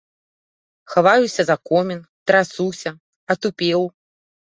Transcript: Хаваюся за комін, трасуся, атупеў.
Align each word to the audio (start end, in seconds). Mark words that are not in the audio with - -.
Хаваюся 0.93 1.41
за 1.51 1.57
комін, 1.71 2.01
трасуся, 2.33 2.97
атупеў. 3.37 3.91